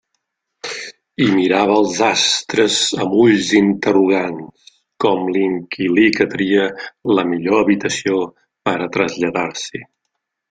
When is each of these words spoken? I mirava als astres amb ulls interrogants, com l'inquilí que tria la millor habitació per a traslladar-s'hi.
I 1.23 1.25
mirava 1.39 1.73
als 1.79 1.99
astres 2.05 2.77
amb 3.03 3.13
ulls 3.23 3.49
interrogants, 3.59 4.71
com 5.05 5.29
l'inquilí 5.35 6.07
que 6.17 6.27
tria 6.31 6.65
la 7.19 7.27
millor 7.33 7.61
habitació 7.67 8.17
per 8.71 8.77
a 8.79 8.89
traslladar-s'hi. 8.97 9.83